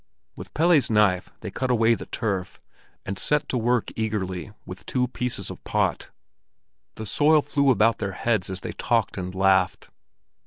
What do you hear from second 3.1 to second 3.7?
set to